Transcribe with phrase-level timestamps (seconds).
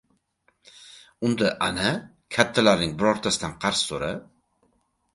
[1.29, 1.93] —Unda, ana,
[2.39, 4.15] kattalarning birortasidan qarz so‘ra.